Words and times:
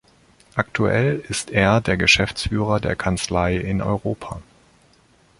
Aktuell 0.55 1.19
ist 1.29 1.51
er 1.51 1.79
der 1.79 1.95
Geschäftsführer 1.95 2.79
der 2.79 2.95
Kanzlei 2.95 3.55
in 3.55 3.83
Europa. 3.83 4.41